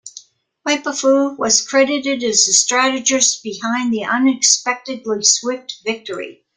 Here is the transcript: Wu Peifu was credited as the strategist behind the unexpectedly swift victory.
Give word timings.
Wu 0.65 0.77
Peifu 0.77 1.37
was 1.37 1.61
credited 1.61 2.23
as 2.23 2.45
the 2.47 2.53
strategist 2.53 3.43
behind 3.43 3.93
the 3.93 4.03
unexpectedly 4.03 5.19
swift 5.23 5.75
victory. 5.85 6.43